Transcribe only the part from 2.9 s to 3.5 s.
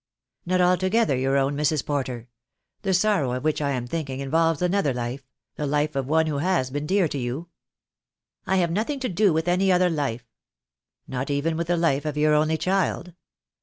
sorrow of